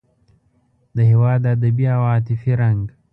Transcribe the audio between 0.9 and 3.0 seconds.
د هېواد ادبي او عاطفي رنګ.